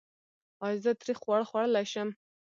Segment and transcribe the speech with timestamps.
[0.65, 2.09] ایا زه تریخ خواړه خوړلی شم؟